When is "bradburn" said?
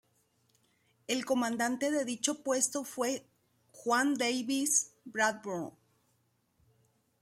5.05-5.73